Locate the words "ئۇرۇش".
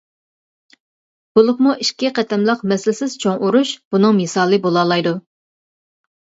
3.49-3.75